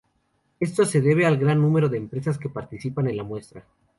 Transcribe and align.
Esto 0.59 0.83
se 0.83 0.99
debe 0.99 1.27
al 1.27 1.37
gran 1.37 1.61
número 1.61 1.87
de 1.87 1.97
empresas 1.99 2.39
que 2.39 2.49
participan 2.49 3.07
en 3.07 3.17
la 3.17 3.23
muestra. 3.23 3.63